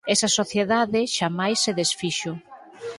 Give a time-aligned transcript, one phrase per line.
[0.13, 2.31] Esa sociedade xamais se desfixo.